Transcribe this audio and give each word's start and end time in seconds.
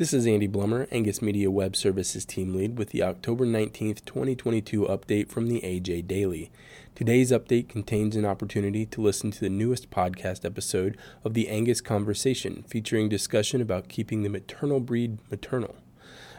This 0.00 0.14
is 0.14 0.26
Andy 0.26 0.48
Blummer, 0.48 0.88
Angus 0.90 1.20
Media 1.20 1.50
Web 1.50 1.76
Services 1.76 2.24
Team 2.24 2.54
Lead, 2.54 2.78
with 2.78 2.88
the 2.88 3.02
October 3.02 3.44
19th, 3.44 4.02
2022 4.06 4.84
update 4.84 5.28
from 5.28 5.46
the 5.46 5.60
AJ 5.60 6.06
Daily. 6.06 6.50
Today's 6.94 7.30
update 7.30 7.68
contains 7.68 8.16
an 8.16 8.24
opportunity 8.24 8.86
to 8.86 9.02
listen 9.02 9.30
to 9.30 9.40
the 9.40 9.50
newest 9.50 9.90
podcast 9.90 10.46
episode 10.46 10.96
of 11.22 11.34
the 11.34 11.50
Angus 11.50 11.82
Conversation, 11.82 12.64
featuring 12.66 13.10
discussion 13.10 13.60
about 13.60 13.90
keeping 13.90 14.22
the 14.22 14.30
maternal 14.30 14.80
breed 14.80 15.18
maternal. 15.30 15.76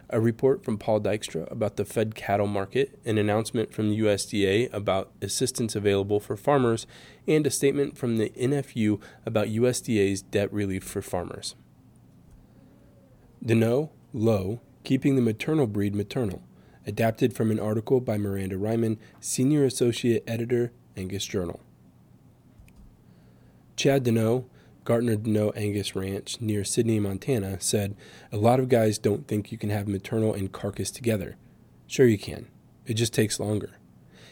A 0.10 0.20
report 0.20 0.66
from 0.66 0.80
Paul 0.80 1.00
Dykstra 1.00 1.52
about 1.52 1.76
the 1.76 1.86
fed 1.86 2.16
cattle 2.16 2.48
market, 2.48 2.98
an 3.06 3.20
announcement 3.20 3.72
from 3.72 3.92
the 3.92 4.00
USDA 4.00 4.74
about 4.74 5.12
assistance 5.22 5.76
available 5.76 6.20
for 6.20 6.36
farmers, 6.36 6.88
and 7.28 7.46
a 7.46 7.52
statement 7.52 7.96
from 7.96 8.18
the 8.18 8.32
NFU 8.32 9.00
about 9.24 9.50
USDA's 9.50 10.24
debt 10.24 10.52
relief 10.52 10.84
for 10.84 11.04
farmers. 11.04 11.54
Deneau, 13.44 13.90
Lowe, 14.14 14.62
Keeping 14.84 15.16
the 15.16 15.22
Maternal 15.22 15.66
Breed 15.66 15.96
Maternal, 15.96 16.44
adapted 16.86 17.34
from 17.34 17.50
an 17.50 17.60
article 17.60 18.00
by 18.00 18.18
Miranda 18.18 18.56
Reiman, 18.56 18.98
Senior 19.20 19.66
Associate 19.66 20.24
Editor, 20.28 20.72
Angus 20.96 21.26
Journal. 21.26 21.60
Chad 23.76 24.04
Deneau, 24.04 24.46
Gartner 24.84 25.16
Deneau 25.16 25.52
Angus 25.56 25.96
Ranch 25.96 26.40
near 26.40 26.64
Sidney, 26.64 27.00
Montana, 27.00 27.60
said, 27.60 27.96
A 28.32 28.38
lot 28.38 28.60
of 28.60 28.70
guys 28.70 29.00
don't 29.00 29.28
think 29.28 29.52
you 29.52 29.58
can 29.58 29.70
have 29.72 29.88
maternal 29.88 30.34
and 30.34 30.52
carcass 30.52 30.92
together. 30.92 31.36
Sure, 31.88 32.06
you 32.06 32.20
can. 32.20 32.48
It 32.86 32.94
just 32.94 33.14
takes 33.14 33.40
longer. 33.40 33.72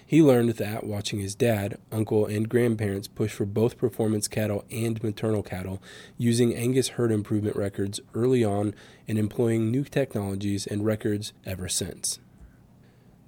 He 0.09 0.23
learned 0.23 0.49
that 0.49 0.88
watching 0.88 1.20
his 1.20 1.36
dad, 1.36 1.77
uncle, 1.91 2.26
and 2.26 2.50
grandparents 2.50 3.08
push 3.08 3.31
for 3.31 3.45
both 3.45 3.77
performance 3.77 4.27
cattle 4.27 4.66
and 4.72 5.04
maternal 5.04 5.44
cattle 5.44 5.84
using 6.17 6.55
Angus 6.55 6.88
herd 6.88 7.12
improvement 7.12 7.55
records 7.55 8.00
early 8.16 8.44
on 8.44 8.73
and 9.08 9.20
employing 9.20 9.70
new 9.70 9.84
technologies 9.84 10.66
and 10.66 10.84
records 10.84 11.34
ever 11.45 11.70
since. 11.70 12.17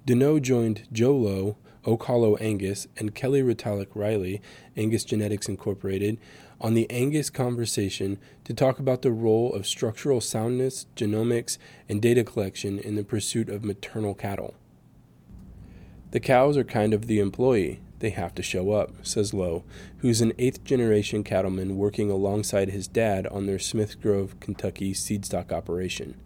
Deneau 0.08 0.42
joined 0.42 0.88
Joe 0.90 1.14
Lowe, 1.14 1.56
Oak 1.84 2.10
Angus, 2.40 2.88
and 2.96 3.14
Kelly 3.14 3.42
Retallick 3.42 3.94
Riley, 3.94 4.42
Angus 4.76 5.04
Genetics 5.04 5.48
Incorporated, 5.48 6.18
on 6.60 6.74
the 6.74 6.90
Angus 6.90 7.30
Conversation 7.30 8.18
to 8.42 8.52
talk 8.52 8.80
about 8.80 9.02
the 9.02 9.12
role 9.12 9.52
of 9.52 9.68
structural 9.68 10.20
soundness, 10.20 10.86
genomics, 10.96 11.58
and 11.88 12.02
data 12.02 12.24
collection 12.24 12.80
in 12.80 12.96
the 12.96 13.04
pursuit 13.04 13.48
of 13.48 13.64
maternal 13.64 14.14
cattle. 14.14 14.56
The 16.12 16.20
cows 16.20 16.58
are 16.58 16.64
kind 16.64 16.92
of 16.92 17.06
the 17.06 17.20
employee. 17.20 17.80
They 18.00 18.10
have 18.10 18.34
to 18.34 18.42
show 18.42 18.72
up, 18.72 18.90
says 19.02 19.32
Lowe, 19.32 19.64
who's 19.98 20.20
an 20.20 20.34
eighth 20.38 20.62
generation 20.62 21.24
cattleman 21.24 21.78
working 21.78 22.10
alongside 22.10 22.68
his 22.68 22.86
dad 22.86 23.26
on 23.28 23.46
their 23.46 23.58
Smith 23.58 23.98
Grove, 24.00 24.38
Kentucky 24.38 24.92
seedstock 24.92 25.52
operation. 25.52 26.20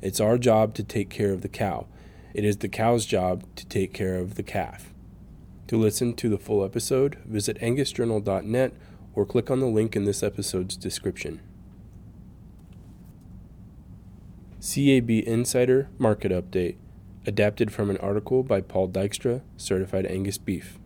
It's 0.00 0.20
our 0.20 0.38
job 0.38 0.72
to 0.74 0.84
take 0.84 1.10
care 1.10 1.32
of 1.32 1.40
the 1.40 1.48
cow. 1.48 1.88
It 2.32 2.44
is 2.44 2.58
the 2.58 2.68
cow's 2.68 3.06
job 3.06 3.42
to 3.56 3.66
take 3.66 3.92
care 3.92 4.18
of 4.18 4.36
the 4.36 4.44
calf. 4.44 4.94
To 5.66 5.76
listen 5.76 6.14
to 6.14 6.28
the 6.28 6.38
full 6.38 6.64
episode, 6.64 7.16
visit 7.24 7.58
angusjournal.net 7.58 8.72
or 9.14 9.26
click 9.26 9.50
on 9.50 9.58
the 9.58 9.66
link 9.66 9.96
in 9.96 10.04
this 10.04 10.22
episode's 10.22 10.76
description. 10.76 11.40
CAB 14.60 15.10
Insider 15.10 15.88
Market 15.98 16.30
Update 16.30 16.76
adapted 17.28 17.70
from 17.70 17.90
an 17.90 17.98
article 17.98 18.42
by 18.42 18.58
Paul 18.62 18.88
Dykstra, 18.88 19.42
Certified 19.58 20.06
Angus 20.06 20.38
Beef. 20.38 20.78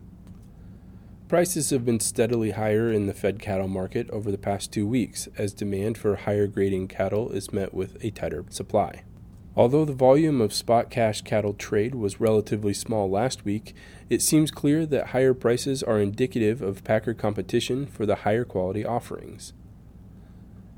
Prices 1.29 1.71
have 1.71 1.85
been 1.85 2.01
steadily 2.01 2.51
higher 2.51 2.93
in 2.93 3.07
the 3.07 3.15
fed 3.15 3.39
cattle 3.39 3.69
market 3.69 4.11
over 4.11 4.33
the 4.33 4.37
past 4.37 4.73
two 4.73 4.85
weeks 4.85 5.29
as 5.39 5.55
demand 5.55 5.97
for 5.97 6.17
higher 6.17 6.48
grading 6.48 6.89
cattle 6.89 7.31
is 7.31 7.53
met 7.53 7.73
with 7.73 7.97
a 8.05 8.11
tighter 8.11 8.45
supply. 8.51 9.05
Although 9.55 9.85
the 9.85 9.93
volume 9.93 10.41
of 10.41 10.53
spot 10.53 10.91
cash 10.91 11.23
cattle 11.23 11.55
trade 11.55 11.95
was 11.95 12.20
relatively 12.20 12.75
small 12.75 13.09
last 13.09 13.45
week, 13.45 13.73
it 14.11 14.20
seems 14.20 14.51
clear 14.51 14.85
that 14.87 15.09
higher 15.09 15.35
prices 15.35 15.85
are 15.85 16.01
indicative 16.01 16.61
of 16.61 16.83
packer 16.83 17.14
competition 17.14 17.86
for 17.86 18.05
the 18.05 18.17
higher 18.17 18.45
quality 18.45 18.85
offerings. 18.85 19.53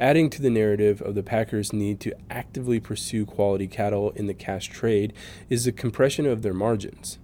Adding 0.01 0.29
to 0.31 0.43
the 0.43 0.51
narrative 0.51 1.01
of 1.01 1.15
the 1.15 1.23
Packers' 1.23 1.73
need 1.73 2.01
to 2.01 2.17
actively 2.29 2.81
pursue 2.81 3.25
quality 3.25 3.69
cattle 3.69 4.11
in 4.17 4.27
the 4.27 4.35
cash 4.35 4.67
trade 4.67 5.13
is 5.49 5.65
the 5.65 5.73
compression 5.73 6.27
of 6.27 6.43
their 6.43 6.53
margins. 6.53 7.19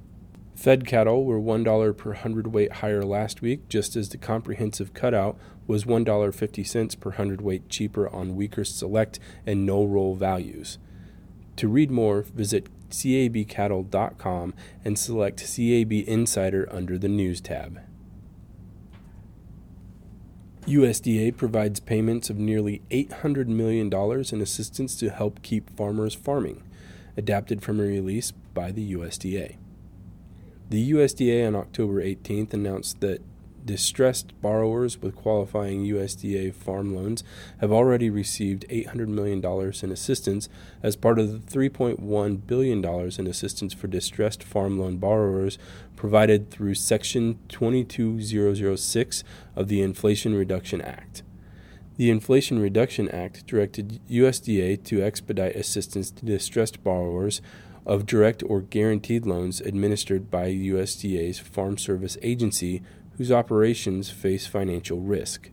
Fed 0.55 0.87
cattle 0.87 1.25
were 1.25 1.41
$1 1.41 1.97
per 1.97 2.13
hundredweight 2.13 2.75
higher 2.75 3.03
last 3.03 3.43
week, 3.43 3.69
just 3.69 3.97
as 3.97 4.11
the 4.11 4.19
comprehensive 4.19 4.95
cutout 4.95 5.37
was 5.67 5.85
$1.50 5.85 7.01
per 7.01 7.11
hundredweight 7.13 7.69
cheaper 7.69 8.09
on 8.09 8.37
weaker 8.37 8.63
select 8.63 9.19
and 9.45 9.67
no 9.67 9.85
roll 9.85 10.15
values. 10.15 10.79
To 11.57 11.67
read 11.67 11.91
more, 11.91 12.23
visit 12.23 12.69
cabcattle.com 12.91 14.55
and 14.85 14.99
select 14.99 15.41
CAB 15.41 15.93
Insider 15.93 16.69
under 16.71 16.99
the 16.99 17.09
News 17.09 17.41
tab. 17.41 17.81
USDA 20.67 21.37
provides 21.37 21.81
payments 21.81 22.31
of 22.31 22.39
nearly 22.39 22.83
$800 22.91 23.47
million 23.47 23.93
in 24.33 24.41
assistance 24.41 24.97
to 24.97 25.11
help 25.11 25.43
keep 25.43 25.75
farmers 25.77 26.15
farming, 26.15 26.63
adapted 27.17 27.63
from 27.63 27.81
a 27.81 27.85
release 27.85 28.33
by 28.53 28.71
the 28.71 28.93
USDA. 28.95 29.57
The 30.69 30.91
USDA 30.93 31.47
on 31.47 31.57
October 31.57 32.03
18th 32.03 32.53
announced 32.53 33.01
that 33.01 33.23
distressed 33.65 34.41
borrowers 34.41 35.01
with 35.01 35.17
qualifying 35.17 35.85
USDA 35.85 36.55
farm 36.55 36.95
loans 36.95 37.25
have 37.61 37.73
already 37.73 38.11
received 38.11 38.65
$800 38.69 39.09
million 39.09 39.45
in 39.83 39.93
assistance 39.93 40.49
as 40.83 40.97
part 40.97 41.19
of 41.19 41.33
the 41.33 41.59
$3.1 41.59 42.47
billion 42.47 42.85
in 42.85 43.27
assistance 43.27 43.75
for 43.75 43.87
distressed 43.87 44.43
farm 44.43 44.79
loan 44.79 44.97
borrowers 44.97 45.59
provided 45.97 46.51
through 46.51 46.75
Section 46.75 47.39
22006 47.49 49.25
of 49.57 49.69
the 49.69 49.83
Inflation 49.83 50.35
Reduction 50.35 50.81
Act. 50.81 51.23
The 51.97 52.11
Inflation 52.11 52.59
Reduction 52.59 53.11
Act 53.11 53.47
directed 53.47 54.01
USDA 54.11 54.83
to 54.85 55.03
expedite 55.03 55.55
assistance 55.55 56.11
to 56.11 56.25
distressed 56.25 56.83
borrowers 56.83 57.43
of 57.91 58.07
direct 58.07 58.41
or 58.47 58.61
guaranteed 58.61 59.27
loans 59.27 59.61
administered 59.61 60.31
by 60.31 60.47
USDA's 60.47 61.41
Farm 61.41 61.77
Service 61.77 62.17
Agency 62.23 62.83
whose 63.17 63.33
operations 63.33 64.11
face 64.11 64.47
financial 64.47 65.01
risk. 65.01 65.51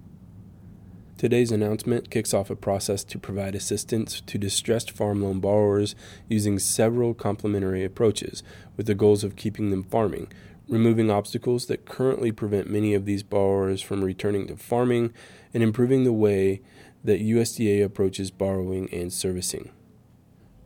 Today's 1.17 1.51
announcement 1.51 2.11
kicks 2.11 2.35
off 2.35 2.51
a 2.51 2.55
process 2.55 3.03
to 3.05 3.17
provide 3.17 3.55
assistance 3.55 4.21
to 4.21 4.37
distressed 4.37 4.91
farm 4.91 5.23
loan 5.23 5.39
borrowers 5.39 5.95
using 6.29 6.59
several 6.59 7.15
complementary 7.15 7.83
approaches, 7.83 8.43
with 8.77 8.85
the 8.85 8.93
goals 8.93 9.23
of 9.23 9.35
keeping 9.35 9.71
them 9.71 9.81
farming, 9.81 10.27
removing 10.69 11.09
obstacles 11.09 11.65
that 11.65 11.85
currently 11.85 12.31
prevent 12.31 12.69
many 12.69 12.93
of 12.93 13.05
these 13.05 13.23
borrowers 13.23 13.81
from 13.81 14.03
returning 14.03 14.45
to 14.45 14.55
farming, 14.55 15.11
and 15.55 15.63
improving 15.63 16.03
the 16.03 16.13
way 16.13 16.61
that 17.03 17.19
USDA 17.19 17.83
approaches 17.83 18.29
borrowing 18.29 18.93
and 18.93 19.11
servicing. 19.11 19.71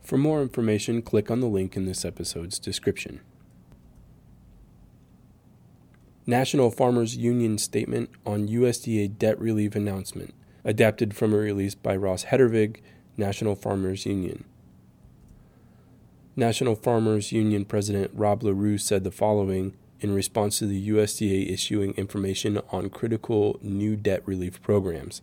For 0.02 0.18
more 0.18 0.42
information, 0.42 1.02
click 1.02 1.30
on 1.30 1.40
the 1.40 1.46
link 1.46 1.76
in 1.76 1.86
this 1.86 2.04
episode's 2.04 2.58
description. 2.58 3.20
National 6.26 6.70
Farmers 6.70 7.16
Union 7.16 7.58
Statement 7.58 8.10
on 8.24 8.48
USDA 8.48 9.18
Debt 9.18 9.38
Relief 9.40 9.74
Announcement, 9.74 10.34
adapted 10.64 11.14
from 11.14 11.32
a 11.32 11.36
release 11.36 11.74
by 11.74 11.96
Ross 11.96 12.26
Hedervig, 12.26 12.80
National 13.16 13.56
Farmers 13.56 14.06
Union. 14.06 14.44
National 16.36 16.74
Farmers 16.74 17.32
Union 17.32 17.64
President 17.64 18.10
Rob 18.14 18.42
Larew 18.42 18.78
said 18.78 19.04
the 19.04 19.10
following 19.10 19.76
in 20.00 20.14
response 20.14 20.58
to 20.58 20.66
the 20.66 20.88
USDA 20.88 21.52
issuing 21.52 21.92
information 21.92 22.60
on 22.70 22.88
critical 22.88 23.58
new 23.62 23.96
debt 23.96 24.22
relief 24.26 24.62
programs. 24.62 25.22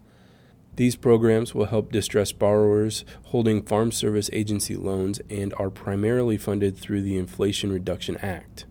These 0.80 0.96
programs 0.96 1.54
will 1.54 1.66
help 1.66 1.92
distressed 1.92 2.40
borrowers 2.40 3.04
holding 3.24 3.64
Farm 3.64 3.92
Service 3.92 4.30
Agency 4.32 4.78
loans 4.78 5.20
and 5.30 5.54
are 5.56 5.70
primarily 5.70 6.38
funded 6.38 6.78
through 6.78 7.02
the 7.02 7.18
Inflation 7.18 7.70
Reduction 7.70 8.16
Act. 8.22 8.66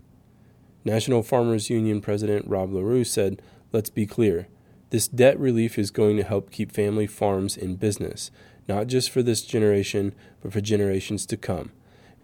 National 0.83 1.21
Farmers 1.21 1.69
Union 1.69 2.01
President 2.01 2.47
Rob 2.47 2.73
Larew 2.73 3.03
said, 3.03 3.43
Let's 3.71 3.91
be 3.91 4.07
clear. 4.07 4.47
This 4.89 5.07
debt 5.07 5.39
relief 5.39 5.77
is 5.77 5.91
going 5.91 6.17
to 6.17 6.23
help 6.23 6.49
keep 6.49 6.71
family 6.71 7.05
farms 7.05 7.55
in 7.55 7.75
business, 7.75 8.31
not 8.67 8.87
just 8.87 9.11
for 9.11 9.21
this 9.21 9.43
generation, 9.43 10.15
but 10.41 10.51
for 10.51 10.61
generations 10.61 11.27
to 11.27 11.37
come. 11.37 11.71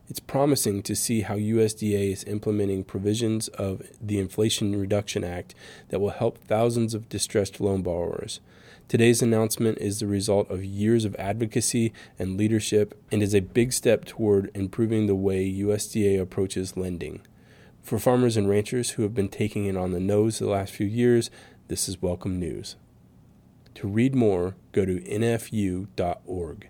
It's 0.07 0.19
promising 0.19 0.84
to 0.84 0.96
see 0.96 1.22
how 1.22 1.36
USDA 1.36 2.12
is 2.12 2.24
implementing 2.25 2.84
provisions 2.84 3.48
of 3.48 3.81
the 4.00 4.19
Inflation 4.19 4.80
Reduction 4.80 5.24
Act 5.24 5.56
that 5.90 6.00
will 6.00 6.12
help 6.12 6.38
thousands 6.38 6.94
of 6.94 7.10
distressed 7.10 7.60
loan 7.60 7.81
borrowers. 7.81 8.40
Today's 8.88 9.24
announcement 9.24 9.80
is 9.80 10.00
the 10.00 10.06
result 10.06 10.52
of 10.52 10.63
years 10.63 11.06
of 11.06 11.16
advocacy 11.16 11.92
and 12.19 12.38
leadership 12.38 13.02
and 13.12 13.24
is 13.24 13.34
a 13.34 13.40
big 13.40 13.74
step 13.74 14.06
toward 14.06 14.52
improving 14.54 15.07
the 15.07 15.16
way 15.16 15.52
USDA 15.52 16.22
approaches 16.22 16.78
lending. 16.78 17.22
For 17.81 17.98
farmers 17.98 18.38
and 18.38 18.48
ranchers 18.48 18.92
who 18.92 19.02
have 19.02 19.16
been 19.16 19.30
taking 19.30 19.66
it 19.66 19.75
on 19.75 19.92
the 19.92 20.00
nose 20.00 20.38
the 20.38 20.48
last 20.48 20.72
few 20.72 20.86
years, 20.86 21.31
this 21.68 21.90
is 21.90 22.04
welcome 22.04 22.40
news. 22.40 22.75
To 23.75 23.88
read 23.88 24.13
more, 24.13 24.56
go 24.72 24.86
to 24.86 25.00
nfu.org. 25.00 26.69